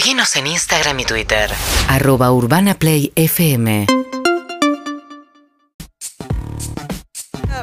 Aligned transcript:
Seguinos 0.00 0.34
en 0.36 0.46
Instagram 0.46 0.98
y 1.00 1.04
Twitter. 1.04 1.50
arroba 1.88 2.32
urbanaplayfm 2.32 3.84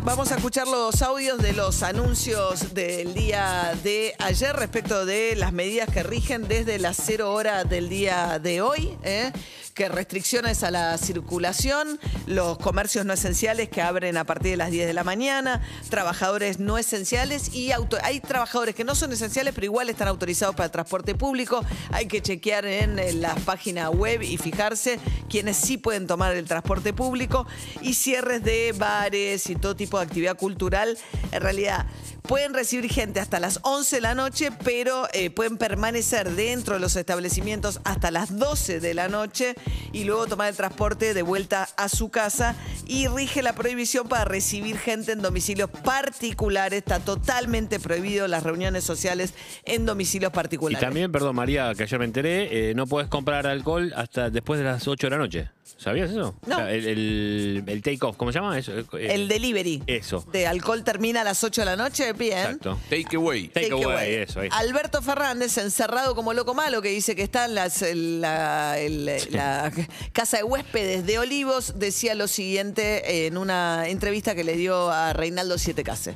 Vamos 0.03 0.31
a 0.31 0.35
escuchar 0.35 0.67
los 0.67 1.01
audios 1.01 1.39
de 1.39 1.53
los 1.53 1.81
anuncios 1.81 2.75
del 2.75 3.15
día 3.15 3.73
de 3.83 4.13
ayer 4.19 4.55
respecto 4.55 5.07
de 5.07 5.35
las 5.35 5.51
medidas 5.51 5.89
que 5.91 6.03
rigen 6.03 6.47
desde 6.47 6.77
las 6.77 6.97
cero 7.03 7.33
hora 7.33 7.63
del 7.63 7.89
día 7.89 8.37
de 8.37 8.61
hoy. 8.61 8.95
¿eh? 9.01 9.31
Que 9.77 9.87
restricciones 9.89 10.63
a 10.63 10.71
la 10.71 10.97
circulación, 10.97 11.99
los 12.25 12.57
comercios 12.57 13.05
no 13.05 13.13
esenciales 13.13 13.69
que 13.69 13.83
abren 13.83 14.17
a 14.17 14.23
partir 14.23 14.51
de 14.51 14.57
las 14.57 14.71
10 14.71 14.87
de 14.87 14.93
la 14.93 15.03
mañana, 15.03 15.61
trabajadores 15.91 16.57
no 16.57 16.79
esenciales 16.79 17.53
y 17.53 17.71
auto 17.71 17.95
hay 18.01 18.19
trabajadores 18.19 18.73
que 18.73 18.83
no 18.83 18.95
son 18.95 19.13
esenciales 19.13 19.53
pero 19.53 19.65
igual 19.65 19.89
están 19.89 20.07
autorizados 20.07 20.55
para 20.55 20.65
el 20.65 20.71
transporte 20.71 21.13
público. 21.13 21.63
Hay 21.91 22.07
que 22.07 22.23
chequear 22.23 22.65
en, 22.65 23.21
la 23.21 23.35
página 23.35 23.91
web 23.91 24.23
y 24.23 24.37
fijarse 24.37 24.99
quienes 25.29 25.57
sí 25.57 25.77
pueden 25.77 26.07
tomar 26.07 26.35
el 26.35 26.45
transporte 26.45 26.91
público 26.91 27.45
y 27.81 27.93
cierres 27.93 28.43
de 28.43 28.73
bares 28.75 29.47
y 29.47 29.55
todo 29.55 29.75
tipo 29.75 29.99
de 29.99 30.05
actividad 30.05 30.37
cultural. 30.37 30.97
En 31.31 31.41
realidad, 31.41 31.85
pueden 32.27 32.53
recibir 32.53 32.91
gente 32.91 33.19
hasta 33.19 33.39
las 33.39 33.59
11 33.63 33.95
de 33.97 34.01
la 34.01 34.13
noche, 34.15 34.49
pero 34.63 35.07
eh, 35.13 35.29
pueden 35.29 35.57
permanecer 35.57 36.31
dentro 36.31 36.75
de 36.75 36.79
los 36.79 36.95
establecimientos 36.95 37.79
hasta 37.85 38.11
las 38.11 38.37
12 38.37 38.79
de 38.79 38.93
la 38.93 39.07
noche 39.07 39.55
y 39.93 40.03
luego 40.03 40.27
tomar 40.27 40.49
el 40.49 40.55
transporte 40.55 41.13
de 41.13 41.21
vuelta 41.21 41.67
a 41.77 41.89
su 41.89 42.09
casa. 42.09 42.55
Y 42.85 43.07
rige 43.07 43.41
la 43.41 43.53
prohibición 43.53 44.07
para 44.07 44.25
recibir 44.25 44.77
gente 44.77 45.11
en 45.13 45.21
domicilios 45.21 45.69
particulares. 45.69 46.79
Está 46.79 46.99
totalmente 46.99 47.79
prohibido 47.79 48.27
las 48.27 48.43
reuniones 48.43 48.83
sociales 48.83 49.33
en 49.63 49.85
domicilios 49.85 50.31
Y 50.31 50.35
particulares. 50.35 50.79
también, 50.79 51.11
perdón, 51.11 51.35
María, 51.35 51.73
que 51.75 51.83
ayer 51.83 51.99
me 51.99 52.05
enteré, 52.05 52.69
eh, 52.69 52.75
no 52.75 52.87
puedes 52.87 53.09
comprar 53.09 53.47
alcohol 53.47 53.93
hasta 53.95 54.29
después 54.29 54.59
de 54.59 54.65
las 54.65 54.87
8 54.87 55.07
de 55.07 55.11
la 55.11 55.17
noche. 55.17 55.49
¿Sabías 55.77 56.09
eso? 56.11 56.35
No. 56.47 56.55
O 56.55 56.59
sea, 56.59 56.71
el, 56.71 56.85
el- 56.87 57.63
el 57.67 57.81
take-off, 57.81 58.15
¿cómo 58.17 58.31
se 58.31 58.39
llama 58.39 58.57
eso? 58.57 58.71
Eh, 58.77 58.85
el 59.13 59.27
delivery 59.27 59.83
Eso. 59.87 60.25
de 60.31 60.47
alcohol 60.47 60.83
termina 60.83 61.21
a 61.21 61.23
las 61.23 61.43
8 61.43 61.61
de 61.61 61.65
la 61.65 61.75
noche. 61.75 62.13
Bien. 62.13 62.37
Exacto. 62.37 62.79
Take 62.89 63.15
away. 63.15 63.47
Take 63.49 63.71
away, 63.71 64.13
eso, 64.15 64.39
ahí. 64.39 64.49
Alberto 64.51 65.01
Fernández, 65.01 65.57
encerrado 65.57 66.15
como 66.15 66.33
loco 66.33 66.53
malo, 66.53 66.81
que 66.81 66.89
dice 66.89 67.15
que 67.15 67.23
está 67.23 67.45
en 67.45 67.55
las- 67.55 67.81
en 67.81 68.21
la, 68.21 69.71
casa 70.13 70.37
de 70.37 70.43
huéspedes 70.43 71.05
de 71.05 71.19
Olivos, 71.19 71.77
decía 71.79 72.15
lo 72.15 72.27
siguiente 72.27 73.27
en 73.27 73.37
una 73.37 73.87
entrevista 73.87 74.35
que 74.35 74.43
le 74.43 74.55
dio 74.55 74.89
a 74.89 75.13
Reinaldo 75.13 75.57
Siete 75.57 75.83
Case. 75.83 76.15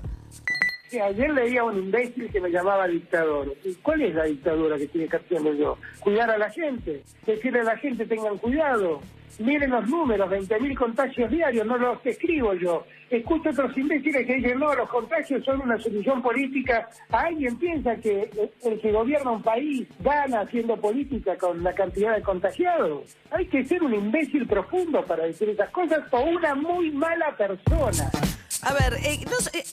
Sí, 0.90 1.00
Ayer 1.00 1.30
leía 1.32 1.62
a 1.62 1.64
un 1.64 1.78
imbécil 1.78 2.30
que 2.30 2.42
me 2.42 2.50
llamaba 2.50 2.86
dictador. 2.88 3.56
¿Y 3.64 3.76
cuál 3.76 4.02
es 4.02 4.14
la 4.14 4.26
dictadura 4.26 4.78
que 4.78 4.88
tiene 4.88 5.08
que 5.08 5.16
hacerlo 5.18 5.54
yo? 5.54 5.78
Cuidar 6.02 6.30
a 6.32 6.38
la 6.38 6.50
gente, 6.50 7.04
decirle 7.26 7.62
a 7.62 7.64
la 7.64 7.78
gente 7.78 8.06
tengan 8.06 8.38
cuidado. 8.38 9.02
Miren 9.40 9.72
los 9.72 9.88
números, 9.88 10.30
20.000 10.30 10.78
contagios 10.78 11.32
diarios, 11.32 11.66
no 11.66 11.78
los 11.78 12.06
escribo 12.06 12.54
yo. 12.54 12.86
Escucho 13.10 13.50
otros 13.50 13.78
imbéciles 13.78 14.26
que 14.26 14.36
dicen, 14.36 14.60
no, 14.60 14.74
los 14.74 14.90
contagios 14.90 15.44
son 15.44 15.62
una 15.62 15.78
solución 15.78 16.22
política. 16.22 16.90
¿Alguien 17.10 17.58
piensa 17.58 17.96
que 17.98 18.30
el 18.64 18.80
que 18.80 18.92
gobierna 18.92 19.32
un 19.32 19.44
país 19.44 19.88
gana 20.00 20.42
haciendo 20.42 20.78
política 20.78 21.38
con 21.38 21.64
la 21.64 21.74
cantidad 21.74 22.16
de 22.16 22.22
contagiados? 22.22 23.18
Hay 23.32 23.48
que 23.48 23.66
ser 23.66 23.84
un 23.84 23.94
imbécil 23.94 24.48
profundo 24.48 25.04
para 25.06 25.26
decir 25.26 25.50
esas 25.50 25.70
cosas 25.72 26.02
o 26.12 26.22
una 26.22 26.56
muy 26.56 26.92
mala 26.92 27.36
persona. 27.36 28.10
A 28.64 28.74
ver, 28.74 29.00
eh, 29.04 29.26
no 29.26 29.38
eh, 29.54 29.64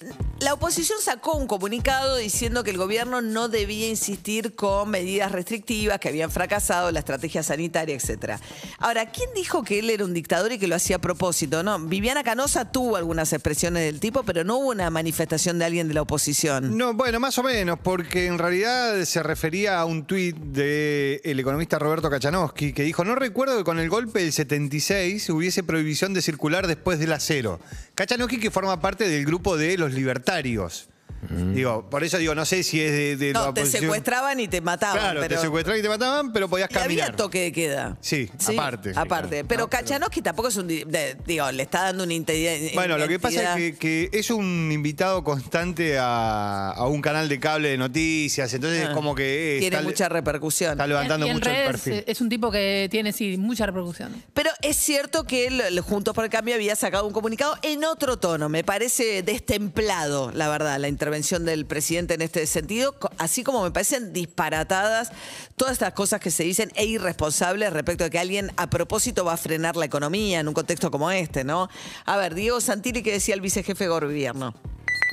la 0.41 0.55
oposición 0.55 0.99
sacó 1.03 1.37
un 1.37 1.47
comunicado 1.47 2.17
diciendo 2.17 2.65
que 2.65 2.71
el 2.71 2.79
gobierno 2.79 3.21
no 3.21 3.49
debía 3.49 3.89
insistir 3.89 4.55
con 4.55 4.89
medidas 4.89 5.33
restrictivas, 5.33 5.99
que 5.99 6.09
habían 6.09 6.31
fracasado, 6.31 6.91
la 6.91 7.01
estrategia 7.01 7.43
sanitaria, 7.43 7.95
etcétera. 7.95 8.41
Ahora, 8.79 9.11
¿quién 9.11 9.29
dijo 9.35 9.63
que 9.63 9.81
él 9.81 9.91
era 9.91 10.05
un 10.05 10.15
dictador 10.15 10.53
y 10.53 10.59
que 10.59 10.69
lo 10.69 10.77
hacía 10.77 10.97
a 10.97 10.99
propósito? 11.01 11.63
No, 11.63 11.79
Viviana 11.81 12.23
Canosa 12.23 12.71
tuvo 12.71 12.97
algunas 12.97 13.33
expresiones 13.33 13.83
del 13.83 14.01
tipo, 14.01 14.23
pero 14.23 14.45
no 14.45 14.59
hubo 14.59 14.69
una 14.69 14.89
manifestación 14.91 15.59
de 15.59 15.65
alguien 15.65 15.89
de 15.89 15.95
la 15.95 16.03
oposición. 16.03 16.77
No, 16.79 16.95
bueno, 16.95 17.21
más 17.21 17.37
o 17.39 17.43
menos, 17.43 17.79
porque 17.83 18.27
en 18.27 18.39
realidad 18.39 19.05
se 19.05 19.23
refería 19.23 19.81
a 19.81 19.85
un 19.85 20.07
tuit 20.07 20.37
del 20.37 21.41
economista 21.41 21.79
Roberto 21.79 22.09
Kachanowski 22.09 22.73
que 22.73 22.85
dijo, 22.85 23.05
no 23.05 23.17
recuerdo 23.17 23.59
que 23.59 23.65
con 23.65 23.81
el 23.81 23.89
golpe 23.91 24.21
del 24.21 24.33
76 24.33 25.29
hubiese 25.31 25.63
prohibición 25.63 26.15
de 26.15 26.23
circular 26.23 26.67
después 26.67 26.99
del 26.99 27.13
acero. 27.13 27.61
Kachanowski 27.97 28.39
que 28.39 28.53
forma 28.53 28.78
parte 28.81 29.09
del 29.09 29.25
grupo 29.25 29.57
de 29.57 29.77
los 29.79 29.93
libertarios. 29.93 30.89
Digo, 31.31 31.89
por 31.91 32.05
eso 32.05 32.19
digo, 32.19 32.35
no 32.35 32.45
sé 32.45 32.63
si 32.63 32.81
es 32.81 32.91
de, 32.93 33.17
de 33.17 33.33
la 33.33 33.39
No, 33.41 33.45
te 33.55 33.61
oposición. 33.61 33.83
secuestraban 33.83 34.41
y 34.41 34.49
te 34.49 34.61
mataban. 34.61 34.99
Claro, 34.99 35.21
pero... 35.21 35.37
te 35.37 35.41
secuestraban 35.43 35.79
y 35.81 35.83
te 35.83 35.89
mataban, 35.89 36.33
pero 36.33 36.49
podías 36.49 36.71
Y 36.71 36.75
caminar. 36.75 37.07
había 37.09 37.17
toque 37.17 37.41
de 37.43 37.53
queda. 37.53 37.97
Sí, 38.01 38.31
aparte. 38.49 38.93
Aparte. 38.97 39.45
Pero 39.45 39.65
no, 39.65 39.69
pero- 39.69 39.69
Kachanowski 39.69 40.23
tampoco 40.23 40.49
es 40.49 40.57
un. 40.57 40.69
de- 40.69 41.17
digo, 41.27 41.51
le 41.53 41.63
está 41.63 41.85
dando 41.85 42.05
una 42.05 42.15
identidad. 42.15 42.55
Bueno, 42.75 42.97
lo 42.99 43.07
que 43.09 43.19
pasa 43.19 43.57
es 43.59 43.77
que, 43.79 44.09
que 44.11 44.19
es 44.19 44.31
un 44.31 44.71
invitado 44.73 45.23
constante 45.25 45.99
a, 45.99 46.71
a 46.71 46.87
un 46.87 47.03
canal 47.03 47.29
de 47.29 47.39
cable 47.39 47.69
de 47.71 47.77
noticias, 47.79 48.53
entonces 48.55 48.85
es 48.85 48.89
como 48.91 49.15
que 49.15 49.57
Tiene 49.61 49.77
está, 49.77 49.87
mucha 49.89 50.09
repercusión. 50.09 50.73
está 50.73 50.87
levantando 50.87 51.27
y 51.27 51.31
en 51.31 51.35
mucho 51.37 51.51
el 51.51 51.67
perfil. 51.67 52.05
es 52.07 52.21
un 52.21 52.29
tipo 52.29 52.51
que 52.51 52.89
tiene, 52.91 53.13
sí, 53.13 53.37
mucha 53.37 53.67
repercusión. 53.67 54.23
Pero 54.35 54.51
es 54.63 54.77
cierto 54.77 55.25
que 55.25 55.47
el 55.49 55.81
Juntos 55.81 56.15
por 56.15 56.25
el 56.25 56.31
Cambio 56.31 56.55
había 56.55 56.75
sacado 56.75 57.07
un 57.07 57.13
comunicado 57.13 57.57
en 57.63 57.85
otro 57.85 58.17
tono. 58.19 58.49
Me 58.49 58.65
parece 58.65 59.23
destemplado, 59.23 60.31
la 60.33 60.49
verdad, 60.49 60.79
la 60.79 60.89
intervención 60.89 61.18
del 61.45 61.67
presidente 61.67 62.15
en 62.15 62.23
este 62.23 62.47
sentido, 62.47 62.95
así 63.19 63.43
como 63.45 63.63
me 63.63 63.71
parecen 63.71 64.13
disparatadas 64.13 65.11
todas 65.57 65.73
estas 65.73 65.93
cosas 65.93 66.21
que 66.21 66.31
se 66.31 66.45
dicen 66.45 66.71
e 66.75 66.85
irresponsables 66.85 67.73
respecto 67.73 68.05
de 68.05 68.11
que 68.11 68.19
alguien 68.19 68.53
a 68.57 68.71
propósito 68.71 69.25
va 69.25 69.35
a 69.35 69.37
frenar 69.37 69.77
la 69.77 69.85
economía 69.85 70.41
en 70.41 70.49
un 70.49 70.55
contexto 70.55 70.91
como 70.91 71.11
este, 71.11 71.45
¿no? 71.45 71.69
A 72.07 72.17
ver, 72.17 72.35
Diego 72.35 72.61
Santilli, 72.61 73.03
que 73.03 73.13
decía 73.13 73.35
el 73.35 73.41
vicejefe 73.41 73.85
de 73.85 73.91
gobierno. 73.91 74.55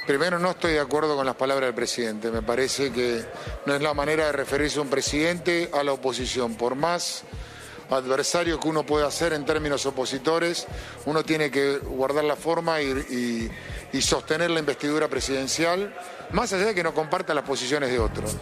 Primero, 0.08 0.38
no 0.38 0.52
estoy 0.52 0.74
de 0.74 0.80
acuerdo 0.80 1.16
con 1.16 1.26
las 1.26 1.36
palabras 1.36 1.68
del 1.68 1.74
presidente. 1.76 2.30
Me 2.30 2.44
parece 2.44 2.92
que 2.92 3.26
no 3.66 3.74
es 3.74 3.82
la 3.82 3.96
manera 3.96 4.28
de 4.28 4.32
referirse 4.34 4.78
a 4.78 4.84
un 4.84 4.90
presidente 4.90 5.70
a 5.74 5.84
la 5.84 5.94
oposición. 5.94 6.54
Por 6.54 6.76
más 6.76 7.24
adversario 7.90 8.60
que 8.60 8.68
uno 8.68 8.86
pueda 8.86 9.08
hacer 9.08 9.34
en 9.34 9.46
términos 9.46 9.86
opositores, 9.86 10.68
uno 11.06 11.24
tiene 11.24 11.50
que 11.52 11.78
guardar 11.78 12.24
la 12.24 12.36
forma 12.36 12.82
y- 12.82 13.50
y 13.96 14.02
sostener 14.02 14.50
la 14.52 14.60
investidura 14.60 15.08
presidencial, 15.08 15.94
más 16.32 16.52
allá 16.54 16.66
de 16.66 16.76
que 16.76 16.84
no 16.84 16.94
comparta 16.94 17.34
las 17.34 17.46
posiciones 17.46 17.90
de 17.92 18.00
otros. 18.00 18.36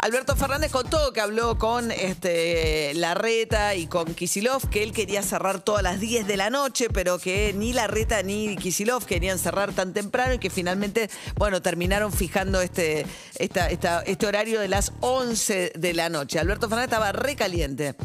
Alberto 0.00 0.36
Fernández 0.36 0.70
contó 0.70 1.12
que 1.12 1.20
habló 1.20 1.58
con 1.58 1.90
este, 1.90 2.92
Larreta 2.94 3.74
y 3.74 3.88
con 3.88 4.14
Kisilov, 4.14 4.68
que 4.70 4.84
él 4.84 4.92
quería 4.92 5.22
cerrar 5.24 5.60
todas 5.60 5.82
las 5.82 5.98
10 5.98 6.24
de 6.28 6.36
la 6.36 6.50
noche, 6.50 6.86
pero 6.88 7.18
que 7.18 7.52
ni 7.52 7.72
Larreta 7.72 8.22
ni 8.22 8.56
Kisilov 8.56 9.04
querían 9.06 9.40
cerrar 9.40 9.72
tan 9.72 9.92
temprano 9.92 10.34
y 10.34 10.38
que 10.38 10.50
finalmente, 10.50 11.10
bueno, 11.34 11.60
terminaron 11.62 12.12
fijando 12.12 12.60
este, 12.60 13.06
esta- 13.38 13.68
este 14.02 14.26
horario 14.26 14.60
de 14.60 14.68
las 14.68 14.92
11 15.00 15.72
de 15.74 15.94
la 15.94 16.08
noche. 16.10 16.38
Alberto 16.38 16.68
Fernández 16.68 16.92
estaba 16.92 17.10
recaliente. 17.10 17.96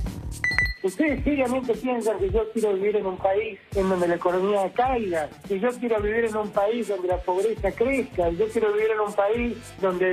¿Ustedes 0.83 1.23
seriamente 1.23 1.73
piensan 1.75 2.19
que 2.19 2.29
yo 2.29 2.51
quiero 2.51 2.73
vivir 2.73 2.97
en 2.97 3.05
un 3.05 3.17
país 3.17 3.57
en 3.73 3.87
donde 3.87 4.05
la 4.05 4.15
economía 4.15 4.69
caiga? 4.73 5.29
Que 5.47 5.57
yo 5.57 5.69
quiero 5.79 6.01
vivir 6.01 6.25
en 6.25 6.35
un 6.35 6.49
país 6.49 6.89
donde 6.89 7.07
la 7.07 7.17
pobreza 7.19 7.71
crezca? 7.71 8.29
Yo 8.31 8.49
quiero 8.49 8.73
vivir 8.73 8.91
en 8.91 8.99
un 8.99 9.13
país 9.13 9.57
donde 9.79 10.11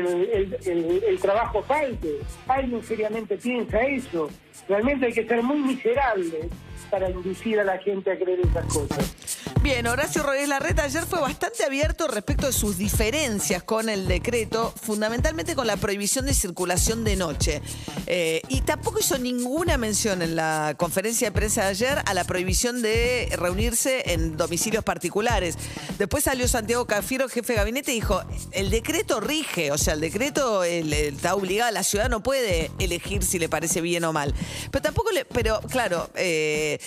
el, 0.62 1.18
trabajo 1.20 1.60
falte. 1.64 2.20
¿Alguien 2.46 2.84
seriamente 2.84 3.36
piensa 3.36 3.80
eso? 3.80 4.30
Realmente 4.68 5.06
hay 5.06 5.12
que 5.12 5.26
ser 5.26 5.42
muy 5.42 5.58
miserable 5.58 6.48
para 6.88 7.10
inducir 7.10 7.58
a 7.58 7.64
la 7.64 7.78
gente 7.78 8.12
a 8.12 8.16
creer 8.16 8.38
esas 8.38 8.64
cosas. 8.72 9.39
Bien, 9.62 9.86
Horacio 9.86 10.22
Rodríguez 10.22 10.48
Larreta 10.48 10.84
ayer 10.84 11.04
fue 11.04 11.20
bastante 11.20 11.64
abierto 11.64 12.08
respecto 12.08 12.46
de 12.46 12.52
sus 12.52 12.78
diferencias 12.78 13.62
con 13.62 13.88
el 13.88 14.08
decreto, 14.08 14.72
fundamentalmente 14.82 15.54
con 15.54 15.66
la 15.66 15.76
prohibición 15.76 16.26
de 16.26 16.34
circulación 16.34 17.04
de 17.04 17.16
noche. 17.16 17.62
Eh, 18.06 18.42
y 18.48 18.62
tampoco 18.62 19.00
hizo 19.00 19.18
ninguna 19.18 19.76
mención 19.76 20.22
en 20.22 20.34
la 20.34 20.74
conferencia 20.76 21.28
de 21.28 21.32
prensa 21.32 21.64
de 21.64 21.68
ayer 21.68 22.02
a 22.06 22.14
la 22.14 22.24
prohibición 22.24 22.82
de 22.82 23.28
reunirse 23.36 24.12
en 24.12 24.36
domicilios 24.36 24.82
particulares. 24.82 25.56
Después 25.98 26.24
salió 26.24 26.48
Santiago 26.48 26.86
Cafiero, 26.86 27.28
jefe 27.28 27.52
de 27.52 27.58
gabinete, 27.58 27.92
y 27.92 27.96
dijo, 27.96 28.22
el 28.52 28.70
decreto 28.70 29.20
rige, 29.20 29.72
o 29.72 29.78
sea, 29.78 29.94
el 29.94 30.00
decreto 30.00 30.64
está 30.64 31.34
obligado, 31.34 31.70
la 31.70 31.82
ciudad 31.82 32.08
no 32.08 32.22
puede 32.22 32.70
elegir 32.78 33.22
si 33.22 33.38
le 33.38 33.48
parece 33.48 33.80
bien 33.80 34.04
o 34.04 34.12
mal. 34.12 34.34
Pero 34.70 34.82
tampoco 34.82 35.10
le, 35.10 35.24
pero 35.24 35.60
claro, 35.60 36.10
eh, 36.14 36.78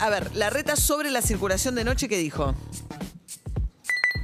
a 0.00 0.10
ver, 0.10 0.34
la 0.34 0.50
reta 0.50 0.76
sobre 0.76 1.10
la 1.10 1.22
circulación 1.22 1.74
de 1.74 1.84
noche, 1.86 2.08
¿qué 2.08 2.18
dijo? 2.18 2.52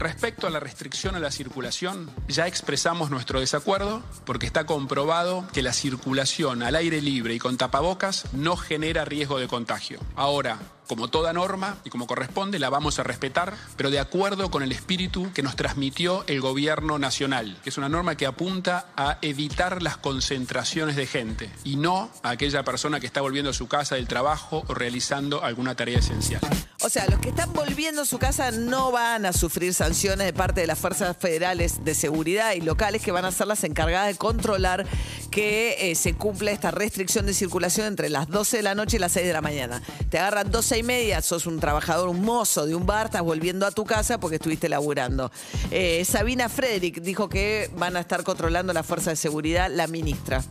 Respecto 0.00 0.48
a 0.48 0.50
la 0.50 0.58
restricción 0.58 1.14
a 1.14 1.20
la 1.20 1.30
circulación, 1.30 2.10
ya 2.26 2.48
expresamos 2.48 3.08
nuestro 3.08 3.38
desacuerdo 3.38 4.02
porque 4.26 4.46
está 4.46 4.66
comprobado 4.66 5.46
que 5.52 5.62
la 5.62 5.72
circulación 5.72 6.64
al 6.64 6.74
aire 6.74 7.00
libre 7.00 7.34
y 7.34 7.38
con 7.38 7.56
tapabocas 7.56 8.24
no 8.32 8.56
genera 8.56 9.04
riesgo 9.04 9.38
de 9.38 9.46
contagio. 9.46 10.00
Ahora, 10.16 10.58
Como 10.88 11.08
toda 11.08 11.32
norma 11.32 11.78
y 11.84 11.90
como 11.90 12.06
corresponde, 12.06 12.58
la 12.58 12.68
vamos 12.68 12.98
a 12.98 13.02
respetar, 13.02 13.54
pero 13.76 13.90
de 13.90 14.00
acuerdo 14.00 14.50
con 14.50 14.62
el 14.62 14.72
espíritu 14.72 15.32
que 15.32 15.42
nos 15.42 15.56
transmitió 15.56 16.24
el 16.26 16.40
gobierno 16.40 16.98
nacional, 16.98 17.56
que 17.62 17.70
es 17.70 17.78
una 17.78 17.88
norma 17.88 18.16
que 18.16 18.26
apunta 18.26 18.86
a 18.96 19.18
evitar 19.22 19.82
las 19.82 19.96
concentraciones 19.96 20.96
de 20.96 21.06
gente 21.06 21.50
y 21.64 21.76
no 21.76 22.10
a 22.22 22.30
aquella 22.30 22.64
persona 22.64 23.00
que 23.00 23.06
está 23.06 23.20
volviendo 23.20 23.50
a 23.50 23.54
su 23.54 23.68
casa 23.68 23.94
del 23.94 24.08
trabajo 24.08 24.64
o 24.66 24.74
realizando 24.74 25.42
alguna 25.42 25.74
tarea 25.74 25.98
esencial. 25.98 26.40
O 26.84 26.88
sea, 26.88 27.06
los 27.06 27.20
que 27.20 27.28
están 27.28 27.52
volviendo 27.52 28.02
a 28.02 28.04
su 28.04 28.18
casa 28.18 28.50
no 28.50 28.90
van 28.90 29.24
a 29.24 29.32
sufrir 29.32 29.72
sanciones 29.72 30.26
de 30.26 30.32
parte 30.32 30.62
de 30.62 30.66
las 30.66 30.80
fuerzas 30.80 31.16
federales 31.16 31.84
de 31.84 31.94
seguridad 31.94 32.54
y 32.54 32.60
locales 32.60 33.02
que 33.02 33.12
van 33.12 33.24
a 33.24 33.30
ser 33.30 33.46
las 33.46 33.62
encargadas 33.62 34.08
de 34.08 34.16
controlar 34.16 34.84
que 35.32 35.90
eh, 35.90 35.94
se 35.96 36.14
cumpla 36.14 36.52
esta 36.52 36.70
restricción 36.70 37.26
de 37.26 37.32
circulación 37.34 37.86
entre 37.88 38.10
las 38.10 38.28
12 38.28 38.58
de 38.58 38.62
la 38.62 38.74
noche 38.76 38.98
y 38.98 39.00
las 39.00 39.12
6 39.12 39.26
de 39.26 39.32
la 39.32 39.40
mañana. 39.40 39.82
Te 40.10 40.18
agarran 40.18 40.50
12 40.50 40.78
y 40.78 40.82
media, 40.84 41.22
sos 41.22 41.46
un 41.46 41.58
trabajador, 41.58 42.08
un 42.08 42.22
mozo 42.22 42.66
de 42.66 42.74
un 42.74 42.86
bar, 42.86 43.06
estás 43.06 43.22
volviendo 43.22 43.66
a 43.66 43.72
tu 43.72 43.84
casa 43.84 44.20
porque 44.20 44.36
estuviste 44.36 44.68
laburando. 44.68 45.32
Eh, 45.70 46.04
Sabina 46.04 46.48
Frederick 46.48 47.00
dijo 47.00 47.28
que 47.28 47.70
van 47.76 47.96
a 47.96 48.00
estar 48.00 48.22
controlando 48.22 48.72
la 48.74 48.82
fuerza 48.82 49.10
de 49.10 49.16
seguridad, 49.16 49.70
la 49.70 49.86
ministra. 49.86 50.44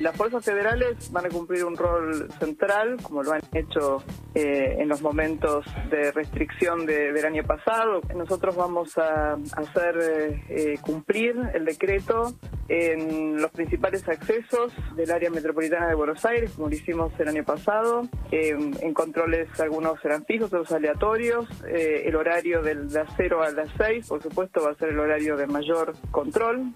Las 0.00 0.16
fuerzas 0.16 0.44
federales 0.44 1.10
van 1.12 1.26
a 1.26 1.28
cumplir 1.28 1.64
un 1.64 1.76
rol 1.76 2.28
central, 2.40 2.96
como 3.02 3.22
lo 3.22 3.32
han 3.32 3.40
hecho 3.52 4.02
eh, 4.34 4.76
en 4.80 4.88
los 4.88 5.00
momentos 5.02 5.64
de 5.88 6.10
restricción 6.10 6.84
de- 6.84 7.12
del 7.12 7.24
año 7.24 7.44
pasado. 7.44 8.00
Nosotros 8.14 8.56
vamos 8.56 8.98
a 8.98 9.34
hacer 9.56 9.98
eh, 10.02 10.44
eh, 10.48 10.78
cumplir 10.80 11.36
el 11.54 11.64
decreto 11.64 12.34
en 12.68 13.40
los 13.40 13.52
principales 13.52 14.06
accesos 14.08 14.72
del 14.96 15.12
área 15.12 15.30
metropolitana 15.30 15.86
de 15.88 15.94
Buenos 15.94 16.24
Aires, 16.24 16.52
como 16.56 16.68
lo 16.68 16.74
hicimos 16.74 17.12
el 17.20 17.28
año 17.28 17.44
pasado. 17.44 18.02
Eh, 18.32 18.56
en 18.80 18.94
controles 18.94 19.48
algunos 19.60 20.00
serán 20.00 20.24
fijos, 20.24 20.46
otros 20.48 20.72
aleatorios. 20.72 21.46
Eh, 21.68 22.02
el 22.06 22.16
horario 22.16 22.62
de 22.62 22.74
las 22.74 23.08
0 23.16 23.42
a 23.44 23.50
las 23.52 23.68
6, 23.78 24.08
por 24.08 24.20
supuesto, 24.20 24.60
va 24.64 24.72
a 24.72 24.74
ser 24.74 24.88
el 24.88 24.98
horario 24.98 25.36
de 25.36 25.46
mayor 25.46 25.92
control. 26.10 26.72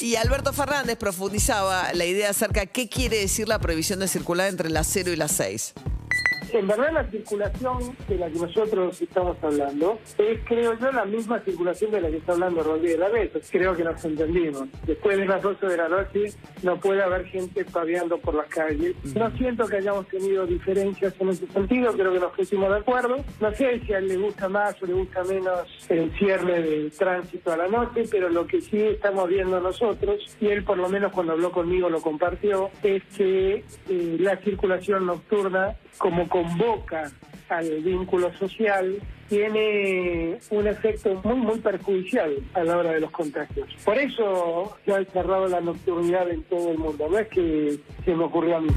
Y 0.00 0.16
Alberto 0.16 0.52
Fernández 0.52 0.96
profundizaba 0.96 1.92
la 1.92 2.04
idea 2.04 2.30
acerca 2.30 2.60
de 2.60 2.66
qué 2.68 2.88
quiere 2.88 3.18
decir 3.18 3.48
la 3.48 3.58
prohibición 3.58 3.98
de 3.98 4.08
circular 4.08 4.48
entre 4.48 4.70
las 4.70 4.86
0 4.88 5.12
y 5.12 5.16
las 5.16 5.32
6. 5.32 5.74
En 6.52 6.66
verdad 6.66 6.92
la 6.92 7.04
circulación 7.04 7.96
de 8.08 8.16
la 8.16 8.28
que 8.30 8.38
nosotros 8.38 9.00
estamos 9.00 9.36
hablando 9.42 9.98
es, 10.16 10.40
creo 10.44 10.78
yo, 10.78 10.92
la 10.92 11.04
misma 11.04 11.40
circulación 11.40 11.90
de 11.90 12.00
la 12.00 12.08
que 12.08 12.16
está 12.16 12.32
hablando 12.32 12.62
Rodríguez 12.62 12.98
Larreta. 12.98 13.38
Creo 13.50 13.76
que 13.76 13.84
nos 13.84 14.04
entendimos. 14.04 14.64
Después 14.86 15.18
de 15.18 15.26
las 15.26 15.42
12 15.42 15.66
de 15.66 15.76
la 15.76 15.88
noche 15.88 16.32
no 16.62 16.78
puede 16.80 17.02
haber 17.02 17.26
gente 17.26 17.64
paviando 17.64 18.18
por 18.18 18.34
las 18.34 18.46
calles. 18.48 18.94
No 19.14 19.30
siento 19.36 19.66
que 19.66 19.76
hayamos 19.76 20.06
tenido 20.08 20.46
diferencias 20.46 21.14
en 21.18 21.28
ese 21.28 21.46
sentido, 21.48 21.92
creo 21.92 22.12
que 22.12 22.20
nos 22.20 22.32
pusimos 22.32 22.70
de 22.70 22.76
acuerdo. 22.76 23.16
No 23.40 23.52
sé 23.52 23.80
si 23.80 23.92
a 23.92 23.98
él 23.98 24.08
le 24.08 24.16
gusta 24.16 24.48
más 24.48 24.82
o 24.82 24.86
le 24.86 24.94
gusta 24.94 25.24
menos 25.24 25.66
el 25.88 26.10
cierre 26.18 26.62
del 26.62 26.92
tránsito 26.92 27.52
a 27.52 27.56
la 27.56 27.68
noche, 27.68 28.04
pero 28.10 28.28
lo 28.28 28.46
que 28.46 28.60
sí 28.60 28.80
estamos 28.80 29.28
viendo 29.28 29.60
nosotros, 29.60 30.36
y 30.40 30.46
él 30.46 30.64
por 30.64 30.78
lo 30.78 30.88
menos 30.88 31.12
cuando 31.12 31.32
habló 31.32 31.52
conmigo 31.52 31.88
lo 31.90 32.00
compartió, 32.00 32.70
es 32.82 33.02
que 33.16 33.64
eh, 33.88 34.16
la 34.18 34.36
circulación 34.38 35.06
nocturna 35.06 35.76
como 35.96 36.28
convoca 36.28 37.10
al 37.48 37.68
vínculo 37.80 38.32
social, 38.36 39.00
tiene 39.28 40.38
un 40.50 40.66
efecto 40.66 41.20
muy, 41.24 41.36
muy 41.36 41.58
perjudicial 41.60 42.34
a 42.54 42.64
la 42.64 42.78
hora 42.78 42.92
de 42.92 43.00
los 43.00 43.10
contagios. 43.10 43.68
Por 43.84 43.98
eso 43.98 44.76
se 44.84 44.92
ha 44.92 45.04
cerrado 45.04 45.48
la 45.48 45.60
nocturnidad 45.60 46.30
en 46.30 46.42
todo 46.44 46.70
el 46.70 46.78
mundo. 46.78 47.08
No 47.10 47.18
es 47.18 47.28
que 47.28 47.78
se 48.04 48.14
me 48.14 48.24
ocurrió 48.24 48.56
a 48.56 48.60
mí. 48.60 48.68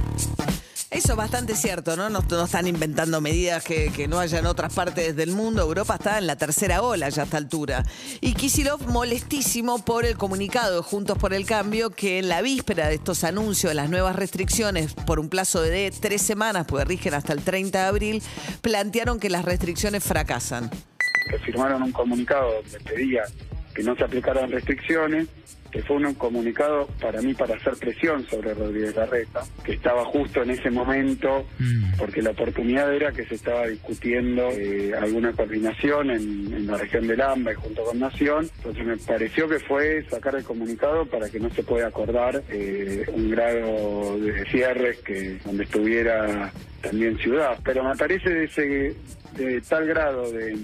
Eso 1.03 1.13
es 1.13 1.17
bastante 1.17 1.55
cierto, 1.55 1.97
¿no? 1.97 2.11
No, 2.11 2.19
están 2.45 2.67
inventando 2.67 3.21
medidas 3.21 3.63
que, 3.63 4.07
no 4.07 4.19
haya 4.19 4.37
en 4.37 4.45
otras 4.45 4.71
partes 4.71 5.15
del 5.15 5.31
mundo. 5.31 5.63
Europa 5.63 5.95
está 5.95 6.19
en 6.19 6.27
la 6.27 6.35
tercera 6.35 6.83
ola 6.83 7.09
ya 7.09 7.23
a 7.23 7.25
esta 7.25 7.37
altura. 7.37 7.83
Y 8.21 8.35
Kisilov 8.35 8.87
molestísimo 8.87 9.83
por 9.83 10.05
el 10.05 10.15
comunicado 10.15 10.75
de 10.75 10.83
Juntos 10.83 11.17
por 11.17 11.33
el 11.33 11.47
Cambio 11.47 11.89
que 11.89 12.19
en 12.19 12.29
la 12.29 12.43
víspera 12.43 12.87
de 12.87 12.93
estos 12.95 13.23
anuncios 13.23 13.71
de 13.71 13.73
las 13.73 13.89
nuevas 13.89 14.15
restricciones 14.15 14.93
por 14.93 15.19
un 15.19 15.29
plazo 15.29 15.63
de 15.63 15.91
tres 15.99 16.21
semanas, 16.21 16.67
porque 16.67 16.85
rigen 16.85 17.15
hasta 17.15 17.33
el 17.33 17.41
30 17.41 17.79
de 17.79 17.87
abril, 17.87 18.23
plantearon 18.61 19.19
que 19.19 19.31
las 19.31 19.43
restricciones 19.43 20.03
fracasan. 20.03 20.69
que 21.31 21.39
firmaron 21.39 21.81
un 21.81 21.91
comunicado 21.93 22.61
donde 22.61 22.79
pedía 22.81 23.23
que 23.81 23.87
no 23.87 23.95
se 23.95 24.03
aplicaran 24.03 24.51
restricciones, 24.51 25.27
que 25.71 25.81
fue 25.81 25.95
un 25.95 26.13
comunicado 26.13 26.87
para 27.01 27.19
mí 27.21 27.33
para 27.33 27.55
hacer 27.55 27.73
presión 27.79 28.23
sobre 28.27 28.53
Rodríguez 28.53 28.95
Larreta, 28.95 29.41
que 29.63 29.73
estaba 29.73 30.05
justo 30.05 30.43
en 30.43 30.51
ese 30.51 30.69
momento, 30.69 31.47
porque 31.97 32.21
la 32.21 32.29
oportunidad 32.29 32.93
era 32.93 33.11
que 33.11 33.25
se 33.25 33.35
estaba 33.35 33.65
discutiendo 33.65 34.49
eh, 34.51 34.93
alguna 34.93 35.31
coordinación 35.31 36.11
en, 36.11 36.53
en 36.53 36.67
la 36.67 36.77
región 36.77 37.07
del 37.07 37.21
AMBA 37.21 37.53
y 37.53 37.55
junto 37.55 37.83
con 37.83 37.99
Nación, 37.99 38.49
entonces 38.57 38.85
me 38.85 38.97
pareció 38.97 39.47
que 39.47 39.59
fue 39.59 40.05
sacar 40.07 40.35
el 40.35 40.43
comunicado 40.43 41.05
para 41.05 41.27
que 41.29 41.39
no 41.39 41.49
se 41.49 41.63
pueda 41.63 41.87
acordar 41.87 42.43
eh, 42.49 43.05
un 43.13 43.31
grado 43.31 44.19
de 44.19 44.45
cierres 44.51 44.99
que 44.99 45.39
donde 45.43 45.63
estuviera 45.63 46.51
también 46.81 47.17
ciudad, 47.17 47.57
pero 47.63 47.83
me 47.83 47.95
parece 47.95 48.29
de 48.29 48.43
ese 48.43 48.95
de 49.37 49.61
tal 49.61 49.87
grado 49.87 50.29
de, 50.31 50.55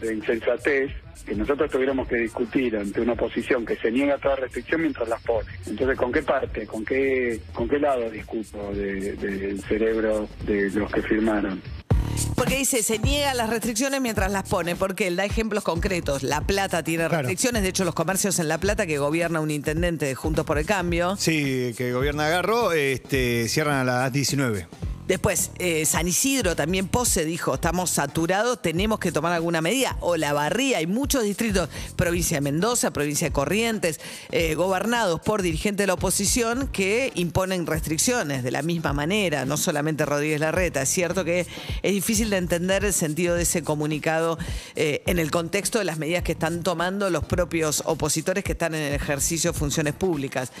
de 0.00 0.14
insensatez 0.14 0.92
que 1.26 1.34
nosotros 1.34 1.70
tuviéramos 1.70 2.08
que 2.08 2.16
discutir 2.16 2.76
ante 2.76 3.00
una 3.00 3.12
oposición 3.12 3.66
que 3.66 3.76
se 3.76 3.90
niega 3.90 4.14
a 4.14 4.18
toda 4.18 4.36
restricción 4.36 4.80
mientras 4.80 5.08
las 5.08 5.22
pone. 5.22 5.48
Entonces, 5.66 5.98
¿con 5.98 6.10
qué 6.12 6.22
parte, 6.22 6.66
con 6.66 6.84
qué, 6.84 7.40
con 7.52 7.68
qué 7.68 7.78
lado 7.78 8.08
discuto 8.10 8.72
de- 8.72 9.12
del 9.16 9.60
cerebro 9.64 10.28
de 10.46 10.70
los 10.70 10.90
que 10.90 11.02
firmaron? 11.02 11.60
Porque 12.34 12.56
dice, 12.56 12.82
se 12.82 12.98
niega 12.98 13.34
las 13.34 13.50
restricciones 13.50 14.00
mientras 14.00 14.30
las 14.32 14.48
pone, 14.48 14.74
porque 14.76 15.06
él 15.08 15.16
da 15.16 15.24
ejemplos 15.24 15.64
concretos. 15.64 16.22
La 16.22 16.40
Plata 16.40 16.82
tiene 16.82 17.04
Claro. 17.08 17.18
restricciones, 17.22 17.62
de 17.62 17.68
hecho 17.68 17.84
los 17.84 17.94
comercios 17.94 18.38
en 18.38 18.48
La 18.48 18.58
Plata 18.58 18.86
que 18.86 18.98
gobierna 18.98 19.40
un 19.40 19.50
intendente 19.50 20.06
de 20.06 20.14
Juntos 20.14 20.46
por 20.46 20.56
el 20.58 20.64
Cambio. 20.66 21.16
Sí, 21.16 21.74
que 21.76 21.92
gobierna 21.92 22.28
Garro, 22.28 22.72
este, 22.72 23.48
cierran 23.48 23.76
a 23.80 23.84
las 23.84 24.12
19. 24.12 24.66
Después, 25.08 25.52
eh, 25.58 25.86
San 25.86 26.06
Isidro 26.06 26.54
también 26.54 26.86
Pose 26.86 27.24
dijo, 27.24 27.54
estamos 27.54 27.88
saturados, 27.88 28.60
tenemos 28.60 28.98
que 28.98 29.10
tomar 29.10 29.32
alguna 29.32 29.62
medida. 29.62 29.96
O 30.00 30.18
La 30.18 30.34
Barría, 30.34 30.78
hay 30.78 30.86
muchos 30.86 31.24
distritos, 31.24 31.70
provincia 31.96 32.36
de 32.36 32.40
Mendoza, 32.42 32.90
provincia 32.90 33.26
de 33.26 33.32
Corrientes, 33.32 34.00
eh, 34.30 34.54
gobernados 34.54 35.20
por 35.22 35.40
dirigentes 35.40 35.84
de 35.84 35.86
la 35.86 35.94
oposición 35.94 36.68
que 36.68 37.10
imponen 37.14 37.66
restricciones 37.66 38.42
de 38.42 38.50
la 38.50 38.60
misma 38.60 38.92
manera, 38.92 39.46
no 39.46 39.56
solamente 39.56 40.04
Rodríguez 40.04 40.40
Larreta. 40.40 40.82
Es 40.82 40.90
cierto 40.90 41.24
que 41.24 41.46
es 41.82 41.92
difícil 41.92 42.28
de 42.28 42.36
entender 42.36 42.84
el 42.84 42.92
sentido 42.92 43.34
de 43.34 43.44
ese 43.44 43.64
comunicado 43.64 44.38
eh, 44.76 45.02
en 45.06 45.18
el 45.18 45.30
contexto 45.30 45.78
de 45.78 45.86
las 45.86 45.96
medidas 45.96 46.22
que 46.22 46.32
están 46.32 46.62
tomando 46.62 47.08
los 47.08 47.24
propios 47.24 47.82
opositores 47.86 48.44
que 48.44 48.52
están 48.52 48.74
en 48.74 48.82
el 48.82 48.92
ejercicio 48.92 49.52
de 49.52 49.58
funciones 49.58 49.94
públicas. 49.94 50.52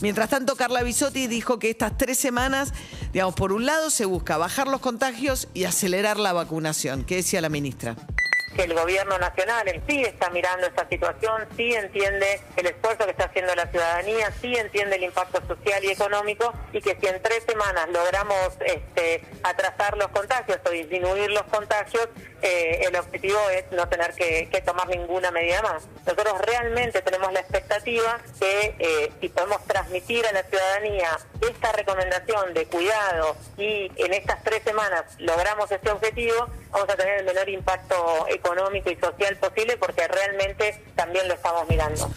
Mientras 0.00 0.30
tanto, 0.30 0.54
Carla 0.54 0.84
Bisotti 0.84 1.26
dijo 1.26 1.58
que 1.58 1.70
estas 1.70 1.98
tres 1.98 2.18
semanas, 2.18 2.72
digamos, 3.16 3.34
por 3.34 3.54
un 3.54 3.64
lado 3.64 3.88
se 3.88 4.04
busca 4.04 4.36
bajar 4.36 4.68
los 4.68 4.82
contagios 4.82 5.48
y 5.54 5.64
acelerar 5.64 6.18
la 6.18 6.34
vacunación. 6.34 7.02
¿Qué 7.02 7.16
decía 7.16 7.40
la 7.40 7.48
ministra? 7.48 7.96
que 8.56 8.62
el 8.62 8.74
gobierno 8.74 9.18
nacional 9.18 9.66
sí 9.86 10.00
está 10.02 10.30
mirando 10.30 10.66
esta 10.66 10.88
situación, 10.88 11.46
sí 11.56 11.74
entiende 11.74 12.40
el 12.56 12.66
esfuerzo 12.66 13.04
que 13.04 13.10
está 13.10 13.24
haciendo 13.24 13.54
la 13.54 13.66
ciudadanía, 13.66 14.32
sí 14.40 14.54
entiende 14.56 14.96
el 14.96 15.04
impacto 15.04 15.46
social 15.46 15.84
y 15.84 15.90
económico 15.90 16.54
y 16.72 16.80
que 16.80 16.96
si 16.98 17.06
en 17.06 17.22
tres 17.22 17.44
semanas 17.44 17.86
logramos 17.90 18.56
este, 18.64 19.22
atrasar 19.42 19.98
los 19.98 20.08
contagios 20.08 20.58
o 20.64 20.70
disminuir 20.70 21.30
los 21.30 21.42
contagios, 21.44 22.08
eh, 22.40 22.86
el 22.88 22.96
objetivo 22.96 23.38
es 23.50 23.70
no 23.72 23.88
tener 23.88 24.14
que, 24.14 24.48
que 24.50 24.62
tomar 24.62 24.88
ninguna 24.88 25.30
medida 25.30 25.60
más. 25.62 25.86
Nosotros 26.06 26.40
realmente 26.40 27.02
tenemos 27.02 27.32
la 27.32 27.40
expectativa 27.40 28.20
que 28.40 28.74
eh, 28.78 29.12
si 29.20 29.28
podemos 29.28 29.62
transmitir 29.64 30.26
a 30.26 30.32
la 30.32 30.42
ciudadanía 30.44 31.10
esta 31.40 31.72
recomendación 31.72 32.54
de 32.54 32.66
cuidado 32.66 33.36
y 33.58 33.90
en 33.96 34.14
estas 34.14 34.42
tres 34.42 34.62
semanas 34.62 35.04
logramos 35.18 35.70
este 35.70 35.90
objetivo, 35.90 36.48
vamos 36.70 36.88
a 36.88 36.96
tener 36.96 37.18
el 37.20 37.24
menor 37.24 37.48
impacto 37.48 38.26
económico 38.28 38.90
y 38.90 38.96
social 38.96 39.36
posible 39.36 39.76
porque 39.76 40.06
realmente 40.08 40.82
también 40.94 41.28
lo 41.28 41.34
estamos 41.34 41.68
mirando. 41.68 42.08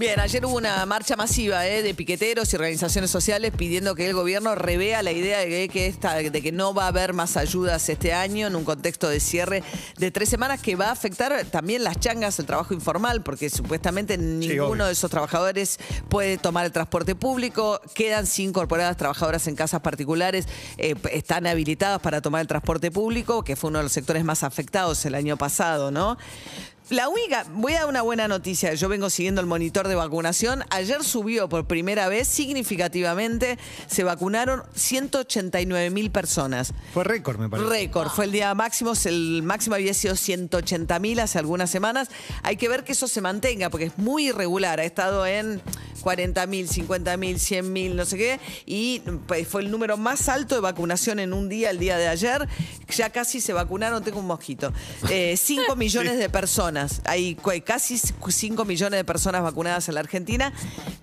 Bien, 0.00 0.18
ayer 0.18 0.46
hubo 0.46 0.56
una 0.56 0.86
marcha 0.86 1.14
masiva 1.14 1.66
eh, 1.66 1.82
de 1.82 1.92
piqueteros 1.92 2.50
y 2.50 2.56
organizaciones 2.56 3.10
sociales 3.10 3.52
pidiendo 3.54 3.94
que 3.94 4.06
el 4.06 4.14
gobierno 4.14 4.54
revea 4.54 5.02
la 5.02 5.12
idea 5.12 5.40
de 5.40 5.68
que, 5.68 5.88
esta- 5.88 6.14
de 6.14 6.40
que 6.40 6.52
no 6.52 6.72
va 6.72 6.84
a 6.84 6.88
haber 6.88 7.12
más 7.12 7.36
ayudas 7.36 7.86
este 7.90 8.14
año 8.14 8.46
en 8.46 8.56
un 8.56 8.64
contexto 8.64 9.10
de 9.10 9.20
cierre 9.20 9.62
de 9.98 10.10
tres 10.10 10.30
semanas 10.30 10.62
que 10.62 10.74
va 10.74 10.86
a 10.86 10.92
afectar 10.92 11.44
también 11.50 11.84
las 11.84 12.00
changas, 12.00 12.38
el 12.38 12.46
trabajo 12.46 12.72
informal, 12.72 13.22
porque 13.22 13.50
supuestamente 13.50 14.16
ninguno 14.16 14.86
de 14.86 14.92
esos 14.92 15.10
trabajadores 15.10 15.78
puede 16.08 16.38
tomar 16.38 16.64
el 16.64 16.72
transporte 16.72 17.14
público, 17.14 17.78
quedan 17.94 18.26
sin 18.26 18.48
incorporadas 18.48 18.96
trabajadoras 18.96 19.46
en 19.48 19.54
casas 19.54 19.82
particulares, 19.82 20.46
eh, 20.78 20.94
están 21.12 21.46
habilitadas 21.46 22.00
para 22.00 22.22
tomar 22.22 22.40
el 22.40 22.46
transporte 22.46 22.90
público, 22.90 23.44
que 23.44 23.54
fue 23.54 23.68
uno 23.68 23.80
de 23.80 23.82
los 23.82 23.92
sectores 23.92 24.24
más 24.24 24.44
afectados 24.44 25.04
el 25.04 25.14
año 25.14 25.36
pasado, 25.36 25.90
¿no? 25.90 26.16
La 26.90 27.08
única, 27.08 27.46
voy 27.52 27.74
a 27.74 27.80
dar 27.80 27.88
una 27.88 28.02
buena 28.02 28.26
noticia. 28.26 28.74
Yo 28.74 28.88
vengo 28.88 29.10
siguiendo 29.10 29.40
el 29.40 29.46
monitor 29.46 29.86
de 29.86 29.94
vacunación. 29.94 30.64
Ayer 30.70 31.04
subió 31.04 31.48
por 31.48 31.64
primera 31.68 32.08
vez 32.08 32.26
significativamente. 32.26 33.58
Se 33.86 34.02
vacunaron 34.02 34.64
189 34.74 35.90
mil 35.90 36.10
personas. 36.10 36.74
Fue 36.92 37.04
récord, 37.04 37.38
me 37.38 37.48
parece. 37.48 37.68
Récord. 37.68 38.08
Fue 38.08 38.24
el 38.24 38.32
día 38.32 38.52
máximo. 38.54 38.94
El 39.04 39.44
máximo 39.44 39.76
había 39.76 39.94
sido 39.94 40.16
180 40.16 40.98
mil 40.98 41.20
hace 41.20 41.38
algunas 41.38 41.70
semanas. 41.70 42.08
Hay 42.42 42.56
que 42.56 42.68
ver 42.68 42.82
que 42.82 42.90
eso 42.90 43.06
se 43.06 43.20
mantenga 43.20 43.70
porque 43.70 43.86
es 43.86 43.96
muy 43.96 44.30
irregular. 44.30 44.80
Ha 44.80 44.84
estado 44.84 45.24
en 45.26 45.62
40 46.00 46.46
mil, 46.46 46.68
50 46.68 47.16
mil, 47.16 47.38
100 47.38 47.72
mil, 47.72 47.96
no 47.96 48.04
sé 48.04 48.16
qué. 48.16 48.40
Y 48.66 49.00
pues, 49.26 49.46
fue 49.46 49.62
el 49.62 49.70
número 49.70 49.96
más 49.96 50.28
alto 50.28 50.54
de 50.54 50.60
vacunación 50.60 51.18
en 51.20 51.32
un 51.32 51.48
día, 51.48 51.70
el 51.70 51.78
día 51.78 51.96
de 51.98 52.08
ayer. 52.08 52.48
Ya 52.96 53.10
casi 53.10 53.40
se 53.40 53.52
vacunaron, 53.52 54.02
tengo 54.02 54.18
un 54.20 54.26
mosquito. 54.26 54.72
5 55.36 55.76
millones 55.76 56.18
de 56.18 56.28
personas. 56.28 57.00
Hay 57.04 57.36
casi 57.64 57.98
5 57.98 58.64
millones 58.64 58.98
de 58.98 59.04
personas 59.04 59.42
vacunadas 59.42 59.88
en 59.88 59.94
la 59.94 60.00
Argentina 60.00 60.52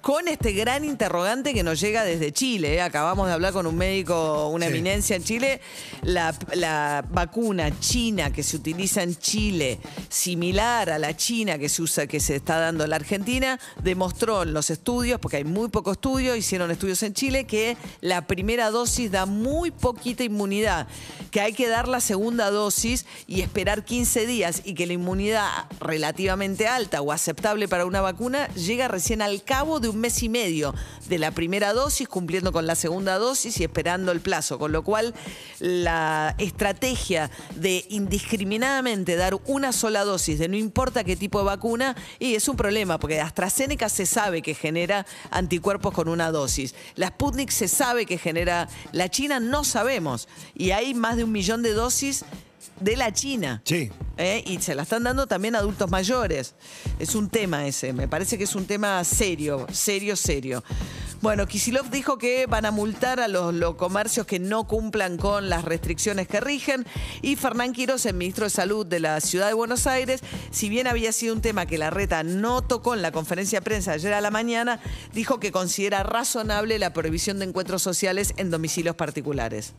con 0.02 0.28
este 0.28 0.52
gran 0.54 0.84
interrogante 0.86 1.54
que 1.54 1.64
nos 1.64 1.80
llega 1.80 2.04
desde 2.04 2.32
Chile. 2.32 2.76
¿eh? 2.76 2.82
Acabamos 2.82 3.28
de 3.28 3.34
hablar 3.34 3.54
con 3.54 3.68
un 3.68 3.76
médico, 3.76 4.50
una 4.50 4.68
Sí. 4.68 4.72
eminencia 4.74 5.16
en 5.16 5.24
Chile. 5.24 5.62
La, 6.04 6.36
la 6.54 7.06
vacuna 7.10 7.78
china 7.80 8.32
que 8.34 8.44
se 8.44 8.58
utiliza 8.58 9.04
en 9.04 9.16
Chile, 9.16 9.80
similar 10.10 10.90
a 10.90 10.98
la 11.00 11.16
china 11.16 11.58
que 11.58 11.70
se 11.70 11.82
usa, 11.82 12.08
que 12.08 12.20
se 12.20 12.36
está 12.36 12.58
dando 12.60 12.84
en 12.84 12.90
la 12.90 12.96
Argentina, 12.98 13.60
demostró 13.84 14.44
en 14.44 14.54
los 14.54 14.70
estudios, 14.70 14.87
porque 15.20 15.38
hay 15.38 15.44
muy 15.44 15.68
poco 15.68 15.92
estudio, 15.92 16.34
hicieron 16.38 16.72
estudios 16.72 17.04
en 17.04 17.14
Chile, 17.14 17.44
que 17.44 17.76
la 18.00 18.26
primera 18.26 18.72
dosis 18.72 19.12
da 19.12 19.26
muy 19.26 19.70
poquita 19.70 20.24
inmunidad, 20.24 20.88
que 21.30 21.42
hay 21.42 21.52
que 21.52 21.68
dar 21.68 21.90
la 21.90 22.00
segunda 22.00 22.50
dosis 22.52 23.06
y 23.28 23.42
esperar 23.42 23.84
15 23.84 24.26
días 24.26 24.62
y 24.64 24.76
que 24.76 24.88
la 24.88 24.94
inmunidad 24.94 25.50
relativamente 25.82 26.68
alta 26.68 27.02
o 27.02 27.12
aceptable 27.12 27.68
para 27.68 27.86
una 27.86 28.00
vacuna 28.00 28.48
llega 28.54 28.88
recién 28.88 29.22
al 29.22 29.44
cabo 29.44 29.82
de 29.82 29.90
un 29.90 29.98
mes 29.98 30.24
y 30.24 30.30
medio 30.30 30.74
de 31.10 31.20
la 31.20 31.32
primera 31.32 31.74
dosis, 31.74 32.08
cumpliendo 32.08 32.54
con 32.54 32.66
la 32.66 32.76
segunda 32.76 33.18
dosis 33.18 33.60
y 33.60 33.66
esperando 33.66 34.14
el 34.14 34.22
plazo, 34.22 34.58
con 34.58 34.72
lo 34.72 34.86
cual 34.86 35.14
la 35.60 36.34
estrategia 36.38 37.30
de 37.56 37.84
indiscriminadamente 37.90 39.18
dar 39.18 39.38
una 39.48 39.74
sola 39.74 40.06
dosis 40.06 40.40
de 40.40 40.48
no 40.48 40.56
importa 40.56 41.04
qué 41.04 41.18
tipo 41.18 41.40
de 41.40 41.46
vacuna, 41.46 41.94
y 42.20 42.36
es 42.36 42.48
un 42.48 42.56
problema, 42.56 43.00
porque 43.00 43.20
AstraZeneca 43.20 43.90
se 43.90 44.06
sabe 44.06 44.42
que 44.42 44.54
genera 44.54 44.77
anticuerpos 45.32 45.94
con 45.94 46.08
una 46.08 46.32
dosis. 46.32 46.76
La 46.96 47.08
Sputnik 47.08 47.50
se 47.50 47.68
sabe 47.68 48.06
que 48.06 48.18
genera, 48.18 48.68
la 48.92 49.10
China 49.10 49.40
no 49.40 49.64
sabemos, 49.64 50.28
y 50.56 50.72
hay 50.72 50.94
más 50.94 51.18
de 51.18 51.24
un 51.24 51.32
millón 51.32 51.64
de 51.64 51.74
dosis 51.74 52.26
de 52.80 52.96
la 52.96 53.12
China. 53.14 53.62
Sí. 53.66 53.92
¿eh? 54.18 54.44
Y 54.46 54.60
se 54.60 54.76
la 54.76 54.84
están 54.84 55.04
dando 55.04 55.28
también 55.28 55.56
a 55.56 55.60
adultos 55.60 55.90
mayores. 55.90 56.56
Es 57.00 57.16
un 57.16 57.30
tema 57.30 57.66
ese, 57.68 57.94
me 57.94 58.08
parece 58.08 58.38
que 58.38 58.44
es 58.44 58.56
un 58.56 58.66
tema 58.66 59.04
serio, 59.04 59.66
serio, 59.72 60.16
serio. 60.16 60.64
Bueno, 61.20 61.48
Kisilov 61.48 61.90
dijo 61.90 62.20
que 62.20 62.46
van 62.46 62.66
a 62.66 62.72
multar 62.72 63.20
a 63.20 63.28
los, 63.28 63.52
los 63.52 63.76
comercios 63.76 64.28
que 64.28 64.38
no 64.38 64.68
cumplan 64.68 65.18
con 65.18 65.50
las 65.50 65.66
restricciones 65.66 66.28
que 66.28 66.40
rigen. 66.40 66.86
Y 67.24 67.36
Fernán 67.36 67.74
Quiroz, 67.74 68.06
el 68.06 68.14
ministro 68.14 68.44
de 68.44 68.52
Salud 68.52 68.86
de 68.86 69.00
la 69.00 69.20
Ciudad 69.20 69.48
de 69.48 69.54
Buenos 69.54 69.88
Aires, 69.88 70.22
si 70.52 70.70
bien 70.70 70.86
había 70.86 71.12
sido 71.12 71.34
un 71.34 71.42
tema 71.42 71.66
que 71.66 71.80
la 71.80 71.90
reta 71.90 72.24
no 72.24 72.62
tocó 72.62 72.94
en 72.94 73.02
la 73.02 73.12
conferencia 73.12 73.60
de 73.60 73.64
prensa 73.64 73.94
ayer 73.94 74.14
a 74.14 74.22
la 74.22 74.30
mañana, 74.30 74.80
dijo 75.14 75.40
que 75.40 75.52
considera 75.52 76.04
razonable 76.04 76.78
la 76.78 76.94
prohibición 76.94 77.40
de 77.40 77.46
encuentros 77.46 77.82
sociales 77.82 78.34
en 78.38 78.52
domicilios 78.52 78.96
particulares. 78.96 79.74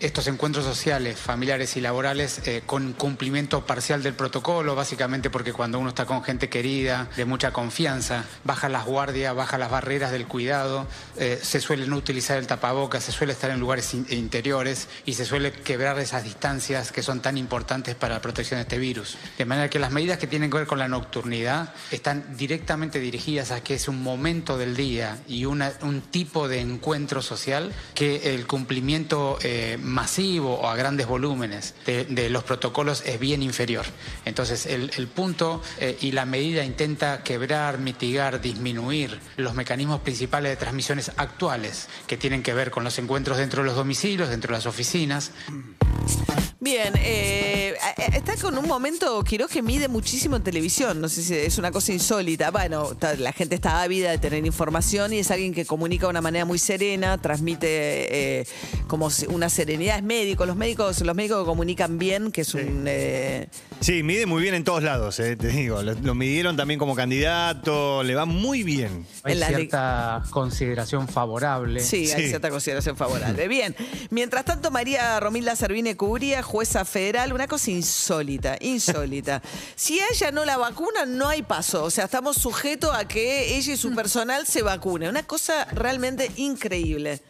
Estos 0.00 0.26
encuentros 0.26 0.64
sociales, 0.64 1.18
familiares 1.18 1.76
y 1.76 1.80
laborales 1.80 2.40
eh, 2.46 2.62
con 2.66 2.92
cumplimiento 2.92 3.64
parcial 3.64 4.02
del 4.02 4.14
protocolo, 4.14 4.74
básicamente 4.74 5.30
porque 5.30 5.52
cuando 5.52 5.78
uno 5.78 5.88
está 5.88 6.04
con 6.04 6.22
gente 6.22 6.48
querida, 6.48 7.08
de 7.16 7.24
mucha 7.24 7.52
confianza, 7.52 8.24
baja 8.44 8.68
las 8.68 8.84
guardias, 8.84 9.34
baja 9.34 9.58
las 9.58 9.70
barreras 9.70 10.12
del 10.12 10.26
cuidado, 10.26 10.86
eh, 11.16 11.38
se 11.42 11.60
suele 11.60 11.86
no 11.86 11.96
utilizar 11.96 12.36
el 12.38 12.46
tapabocas, 12.46 13.04
se 13.04 13.12
suele 13.12 13.32
estar 13.32 13.50
en 13.50 13.60
lugares 13.60 13.94
in- 13.94 14.06
interiores 14.10 14.88
y 15.04 15.14
se 15.14 15.24
suele 15.24 15.52
quebrar 15.52 15.98
esas 15.98 16.24
distancias 16.24 16.92
que 16.92 17.02
son 17.02 17.20
tan 17.20 17.38
importantes 17.38 17.94
para 17.94 18.14
la 18.14 18.20
protección 18.20 18.58
de 18.58 18.62
este 18.62 18.78
virus. 18.78 19.16
De 19.38 19.44
manera 19.44 19.70
que 19.70 19.78
las 19.78 19.92
medidas 19.92 20.18
que 20.18 20.26
tienen 20.26 20.50
que 20.50 20.58
ver 20.58 20.66
con 20.66 20.78
la 20.78 20.88
nocturnidad 20.88 21.72
están 21.90 22.36
directamente 22.36 23.00
dirigidas 23.00 23.50
a 23.50 23.62
que 23.62 23.74
es 23.74 23.88
un 23.88 24.02
momento 24.02 24.58
del 24.58 24.76
día 24.76 25.18
y 25.26 25.44
un 25.46 25.62
tipo 26.10 26.48
de 26.48 26.60
encuentro 26.60 27.22
social 27.22 27.72
que 27.94 28.34
el 28.34 28.46
cumplimiento 28.46 29.38
eh, 29.42 29.78
masivo 29.86 30.54
o 30.54 30.68
a 30.68 30.76
grandes 30.76 31.06
volúmenes 31.06 31.74
de, 31.86 32.28
los 32.28 32.44
protocolos 32.44 33.02
es 33.06 33.18
bien 33.18 33.42
inferior. 33.42 33.86
Entonces 34.24 34.66
el, 34.66 34.90
el 34.96 35.06
punto 35.06 35.62
eh, 35.78 35.96
y 36.00 36.12
la 36.12 36.26
medida 36.26 36.64
intenta 36.64 37.22
quebrar, 37.22 37.78
mitigar, 37.78 38.40
disminuir 38.40 39.18
los 39.36 39.54
mecanismos 39.54 40.00
principales 40.00 40.50
de 40.50 40.56
transmisiones 40.56 41.12
actuales 41.16 41.88
que 42.06 42.16
tienen 42.16 42.42
que 42.42 42.52
ver 42.52 42.70
con 42.70 42.84
los 42.84 42.98
encuentros 42.98 43.38
dentro 43.38 43.62
de 43.62 43.68
los 43.68 43.76
domicilios, 43.76 44.28
dentro 44.28 44.52
de 44.52 44.58
las 44.58 44.66
oficinas. 44.66 45.30
Bien, 46.58 46.94
eh, 46.96 47.74
eh, 47.98 48.10
está 48.14 48.34
con 48.36 48.56
un 48.56 48.66
momento, 48.66 49.22
Quiroz, 49.24 49.50
que 49.50 49.60
mide 49.60 49.88
muchísimo 49.88 50.36
en 50.36 50.42
televisión. 50.42 51.00
No 51.02 51.08
sé 51.10 51.22
si 51.22 51.34
es 51.34 51.58
una 51.58 51.70
cosa 51.70 51.92
insólita. 51.92 52.50
Bueno, 52.50 52.96
la 53.18 53.32
gente 53.32 53.54
está 53.54 53.82
ávida 53.82 54.10
de 54.10 54.16
tener 54.16 54.44
información 54.46 55.12
y 55.12 55.18
es 55.18 55.30
alguien 55.30 55.52
que 55.52 55.66
comunica 55.66 56.06
de 56.06 56.10
una 56.10 56.22
manera 56.22 56.46
muy 56.46 56.58
serena, 56.58 57.18
transmite 57.18 57.66
eh, 58.40 58.46
como 58.86 59.10
una 59.28 59.50
serenidad. 59.50 59.98
Es 59.98 60.02
médico. 60.02 60.46
Los 60.46 60.56
médicos, 60.56 61.00
los 61.02 61.14
médicos 61.14 61.40
que 61.40 61.44
comunican 61.44 61.98
bien, 61.98 62.32
que 62.32 62.40
es 62.40 62.54
un. 62.54 62.84
eh, 62.86 63.48
Sí, 63.80 64.02
mide 64.02 64.24
muy 64.24 64.40
bien 64.42 64.54
en 64.54 64.64
todos 64.64 64.82
lados, 64.82 65.20
eh, 65.20 65.36
te 65.36 65.48
digo. 65.48 65.82
Lo, 65.82 65.92
lo 65.92 66.14
midieron 66.14 66.56
también 66.56 66.78
como 66.80 66.94
candidato, 66.94 68.02
le 68.02 68.14
va 68.14 68.24
muy 68.24 68.62
bien. 68.62 69.06
Hay 69.24 69.34
En 69.34 69.40
la 69.40 69.48
ley- 69.50 69.56
cierta 69.56 70.22
consideración 70.30 71.06
favorable. 71.06 71.80
Sí, 71.80 72.10
hay 72.10 72.22
Sí. 72.22 72.28
cierta 72.28 72.48
consideración 72.48 72.96
favorable. 72.96 73.46
Bien. 73.46 73.76
Mientras 74.08 74.46
tanto, 74.46 74.70
María 74.70 75.20
Romilda 75.20 75.54
Servine 75.54 75.96
Cubría, 75.96 76.42
jueza 76.46 76.84
federal, 76.84 77.32
una 77.32 77.46
cosa 77.46 77.70
insólita, 77.70 78.56
insólita. 78.60 79.42
si 79.74 80.00
a 80.00 80.06
ella 80.10 80.30
no 80.30 80.44
la 80.44 80.56
vacuna, 80.56 81.04
no 81.04 81.28
hay 81.28 81.42
paso. 81.42 81.84
O 81.84 81.90
sea, 81.90 82.04
estamos 82.04 82.36
sujetos 82.36 82.94
a 82.94 83.06
que 83.06 83.56
ella 83.56 83.74
y 83.74 83.76
su 83.76 83.94
personal 83.94 84.46
se 84.46 84.62
vacune. 84.62 85.08
Una 85.08 85.26
cosa 85.26 85.66
realmente 85.72 86.30
increíble. 86.36 87.20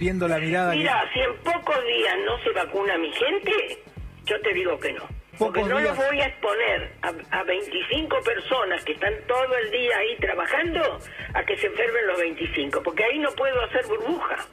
Viendo 0.00 0.26
la 0.28 0.38
mirada 0.38 0.74
Mira, 0.74 1.02
si 1.12 1.20
en 1.20 1.36
pocos 1.42 1.76
días 1.84 2.14
no 2.24 2.42
se 2.42 2.50
vacuna 2.50 2.96
mi 2.98 3.12
gente, 3.12 3.82
yo 4.24 4.40
te 4.40 4.54
digo 4.54 4.78
que 4.78 4.92
no. 4.92 5.02
Porque 5.38 5.62
no 5.64 5.78
días. 5.78 5.96
los 5.96 6.06
voy 6.06 6.20
a 6.20 6.26
exponer 6.26 6.92
a, 7.02 7.38
a 7.38 7.42
25 7.42 8.20
personas 8.22 8.84
que 8.84 8.92
están 8.92 9.14
todo 9.26 9.56
el 9.56 9.70
día 9.70 9.96
ahí 9.98 10.16
trabajando 10.20 11.00
a 11.34 11.44
que 11.44 11.56
se 11.58 11.66
enfermen 11.66 12.06
los 12.06 12.18
25, 12.18 12.82
porque 12.82 13.04
ahí 13.04 13.18
no 13.18 13.30
puedo 13.32 13.60
hacer 13.64 13.84
burbuja. 13.86 14.46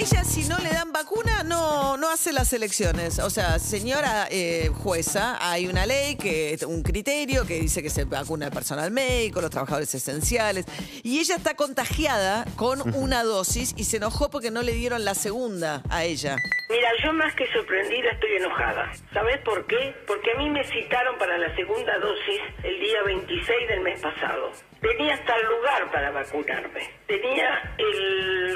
Ella, 0.00 0.22
si 0.22 0.48
no 0.48 0.56
le 0.58 0.68
dan 0.68 0.92
vacuna, 0.92 1.42
no, 1.42 1.96
no 1.96 2.08
hace 2.08 2.32
las 2.32 2.52
elecciones. 2.52 3.18
O 3.18 3.30
sea, 3.30 3.58
señora 3.58 4.28
eh, 4.30 4.70
jueza, 4.72 5.36
hay 5.40 5.66
una 5.66 5.86
ley, 5.86 6.14
que 6.14 6.56
un 6.68 6.84
criterio 6.84 7.44
que 7.44 7.58
dice 7.58 7.82
que 7.82 7.90
se 7.90 8.04
vacuna 8.04 8.46
el 8.46 8.52
personal 8.52 8.92
médico, 8.92 9.40
los 9.40 9.50
trabajadores 9.50 9.92
esenciales. 9.92 10.66
Y 11.02 11.18
ella 11.18 11.34
está 11.34 11.56
contagiada 11.56 12.44
con 12.54 12.94
una 12.94 13.24
dosis 13.24 13.74
y 13.76 13.84
se 13.84 13.96
enojó 13.96 14.30
porque 14.30 14.52
no 14.52 14.62
le 14.62 14.70
dieron 14.70 15.04
la 15.04 15.16
segunda 15.16 15.82
a 15.90 16.04
ella. 16.04 16.36
Mira, 16.70 16.90
yo 17.02 17.12
más 17.14 17.34
que 17.34 17.50
sorprendida 17.52 18.12
estoy 18.12 18.36
enojada. 18.36 18.92
¿Sabes 19.12 19.38
por 19.38 19.66
qué? 19.66 19.96
Porque 20.06 20.30
a 20.30 20.38
mí 20.38 20.48
me 20.48 20.62
citaron 20.62 21.18
para 21.18 21.38
la 21.38 21.52
segunda 21.56 21.98
dosis 21.98 22.40
el 22.62 22.78
día 22.78 23.02
26 23.04 23.68
del 23.68 23.80
mes 23.80 24.00
pasado. 24.00 24.52
Tenía 24.80 25.14
hasta 25.14 25.34
el 25.34 25.46
lugar 25.46 25.90
para 25.90 26.10
vacunarme. 26.12 26.88
Tenía 27.08 27.74
el 27.78 28.47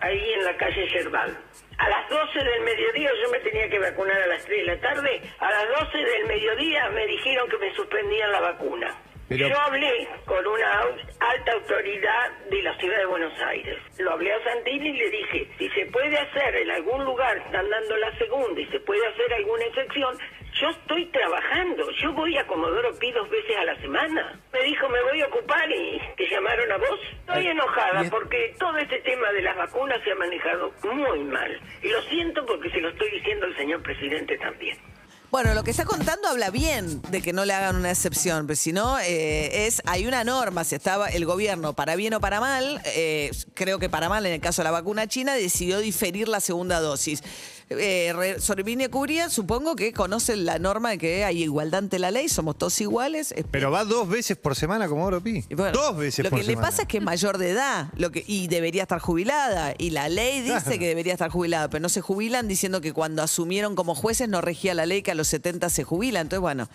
ahí 0.00 0.32
en 0.32 0.44
la 0.44 0.56
calle 0.56 0.88
Yerbal. 0.88 1.36
A 1.78 1.88
las 1.88 2.08
12 2.08 2.38
del 2.38 2.60
mediodía 2.62 3.10
yo 3.22 3.30
me 3.30 3.38
tenía 3.40 3.68
que 3.68 3.78
vacunar 3.78 4.20
a 4.22 4.26
las 4.26 4.44
3 4.44 4.58
de 4.58 4.74
la 4.74 4.80
tarde. 4.80 5.22
A 5.38 5.50
las 5.50 5.68
12 5.80 5.98
del 5.98 6.26
mediodía 6.26 6.88
me 6.90 7.06
dijeron 7.06 7.48
que 7.48 7.58
me 7.58 7.74
suspendían 7.74 8.32
la 8.32 8.40
vacuna. 8.40 8.94
Pero- 9.28 9.48
Yo 9.48 9.58
hablé 9.58 10.08
con 10.26 10.46
una 10.46 10.80
alta 11.20 11.52
autoridad 11.52 12.30
de 12.50 12.62
la 12.62 12.76
ciudad 12.78 12.98
de 12.98 13.06
Buenos 13.06 13.32
Aires. 13.40 13.78
Lo 13.98 14.12
hablé 14.12 14.32
a 14.32 14.44
Santini 14.44 14.90
y 14.90 14.92
le 14.98 15.10
dije, 15.10 15.48
si 15.58 15.68
se 15.70 15.86
puede 15.86 16.16
hacer 16.18 16.54
en 16.56 16.70
algún 16.70 17.04
lugar, 17.04 17.36
están 17.38 17.68
dando 17.70 17.96
la 17.96 18.16
segunda 18.18 18.60
y 18.60 18.66
se 18.66 18.80
puede 18.80 19.06
hacer 19.06 19.32
alguna 19.34 19.64
excepción, 19.64 20.18
yo 20.60 20.68
estoy 20.68 21.06
trabajando. 21.06 21.90
Yo 22.02 22.12
voy 22.12 22.36
a 22.36 22.46
Comodoro 22.46 22.96
Pi 22.98 23.10
dos 23.12 23.28
veces 23.30 23.56
a 23.56 23.64
la 23.64 23.80
semana. 23.80 24.38
Me 24.52 24.62
dijo, 24.62 24.88
me 24.88 25.02
voy 25.02 25.20
a 25.22 25.26
ocupar 25.26 25.68
y 25.70 26.00
te 26.16 26.28
llamaron 26.28 26.70
a 26.70 26.76
vos. 26.76 27.00
Estoy 27.20 27.46
enojada 27.48 28.04
porque 28.10 28.54
todo 28.58 28.76
este 28.78 29.00
tema 29.00 29.32
de 29.32 29.42
las 29.42 29.56
vacunas 29.56 30.00
se 30.04 30.12
ha 30.12 30.14
manejado 30.16 30.70
muy 30.84 31.20
mal. 31.24 31.60
Y 31.82 31.88
lo 31.88 32.00
siento 32.02 32.44
porque 32.46 32.70
se 32.70 32.80
lo 32.80 32.90
estoy 32.90 33.10
diciendo 33.10 33.46
al 33.46 33.56
señor 33.56 33.82
presidente 33.82 34.36
también. 34.38 34.76
Bueno, 35.34 35.52
lo 35.52 35.64
que 35.64 35.72
está 35.72 35.84
contando 35.84 36.28
habla 36.28 36.50
bien 36.50 37.02
de 37.10 37.20
que 37.20 37.32
no 37.32 37.44
le 37.44 37.52
hagan 37.54 37.74
una 37.74 37.90
excepción, 37.90 38.46
pero 38.46 38.54
si 38.54 38.72
no, 38.72 39.00
eh, 39.00 39.66
es, 39.66 39.82
hay 39.84 40.06
una 40.06 40.22
norma, 40.22 40.62
si 40.62 40.76
estaba 40.76 41.08
el 41.08 41.26
gobierno, 41.26 41.72
para 41.72 41.96
bien 41.96 42.14
o 42.14 42.20
para 42.20 42.38
mal, 42.38 42.80
eh, 42.84 43.32
creo 43.52 43.80
que 43.80 43.88
para 43.88 44.08
mal 44.08 44.24
en 44.26 44.34
el 44.34 44.40
caso 44.40 44.62
de 44.62 44.66
la 44.66 44.70
vacuna 44.70 45.08
china, 45.08 45.34
decidió 45.34 45.80
diferir 45.80 46.28
la 46.28 46.38
segunda 46.38 46.78
dosis. 46.78 47.20
Eh, 47.70 48.12
Re- 48.14 48.40
Sorvinia 48.40 48.90
Cubría, 48.90 49.30
supongo 49.30 49.74
que 49.74 49.92
conoce 49.92 50.36
la 50.36 50.58
norma 50.58 50.90
de 50.90 50.98
que 50.98 51.24
hay 51.24 51.42
igualdad 51.42 51.78
ante 51.78 51.98
la 51.98 52.10
ley, 52.10 52.28
somos 52.28 52.58
todos 52.58 52.78
iguales. 52.80 53.32
Es- 53.32 53.44
Pero 53.50 53.70
va 53.70 53.84
dos 53.84 54.08
veces 54.08 54.36
por 54.36 54.54
semana 54.54 54.86
como 54.88 55.04
Oro 55.04 55.22
Pi. 55.22 55.44
bueno, 55.56 55.72
dos 55.72 55.96
veces 55.96 56.24
Lo 56.24 56.30
por 56.30 56.40
que 56.40 56.44
le 56.44 56.52
semana. 56.52 56.68
pasa 56.68 56.82
es 56.82 56.88
que 56.88 56.98
es 56.98 57.02
mayor 57.02 57.38
de 57.38 57.50
edad 57.50 57.88
lo 57.96 58.10
que, 58.12 58.22
y 58.26 58.48
debería 58.48 58.82
estar 58.82 58.98
jubilada. 59.00 59.74
Y 59.78 59.90
la 59.90 60.08
ley 60.08 60.40
dice 60.42 60.60
Claro. 60.62 60.78
que 60.78 60.86
debería 60.88 61.12
estar 61.14 61.30
jubilada, 61.30 61.68
pero 61.70 61.80
no 61.80 61.88
se 61.88 62.00
jubilan 62.02 62.46
diciendo 62.48 62.80
que 62.80 62.92
cuando 62.92 63.22
asumieron 63.22 63.74
como 63.74 63.94
jueces 63.94 64.28
no 64.28 64.40
regía 64.40 64.74
la 64.74 64.84
ley 64.86 65.02
que 65.02 65.10
a 65.12 65.14
los 65.14 65.28
70 65.28 65.70
se 65.70 65.84
jubila. 65.84 66.20
Entonces, 66.20 66.40
bueno, 66.40 66.68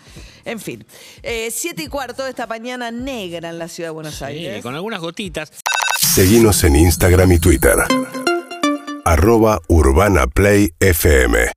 en 0.44 0.58
fin. 0.60 0.84
Eh, 1.22 1.50
siete 1.52 1.84
y 1.84 1.86
cuarto 1.86 2.24
de 2.24 2.30
esta 2.30 2.46
mañana 2.46 2.90
negra 2.90 3.48
en 3.48 3.58
la 3.58 3.68
ciudad 3.68 3.88
de 3.90 3.92
Buenos 3.94 4.16
Sí, 4.16 4.24
Aires. 4.24 4.62
con 4.62 4.74
algunas 4.74 5.00
gotitas. 5.00 5.52
Seguinos 5.98 6.64
en 6.64 6.76
Instagram 6.76 7.30
y 7.32 7.38
Twitter. 7.38 7.76
Arroba 9.10 9.58
Urbana 9.66 10.28
Play 10.28 10.70
FM. 10.78 11.50